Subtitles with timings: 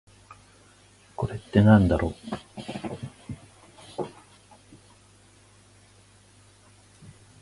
[1.15, 4.05] これってなんだろう？